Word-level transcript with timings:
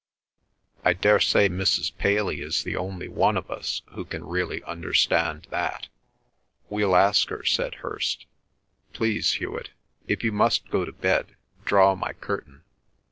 I 0.83 0.93
daresay 0.93 1.47
Mrs. 1.47 1.95
Paley 1.95 2.41
is 2.41 2.63
the 2.63 2.75
only 2.75 3.07
one 3.07 3.37
of 3.37 3.51
us 3.51 3.83
who 3.91 4.03
can 4.03 4.23
really 4.25 4.63
understand 4.63 5.45
that." 5.51 5.89
"We'll 6.71 6.95
ask 6.95 7.29
her," 7.29 7.43
said 7.45 7.75
Hirst. 7.75 8.25
"Please, 8.93 9.33
Hewet, 9.33 9.69
if 10.07 10.23
you 10.23 10.31
must 10.31 10.71
go 10.71 10.85
to 10.85 10.91
bed, 10.91 11.35
draw 11.65 11.93
my 11.93 12.13
curtain. 12.13 12.63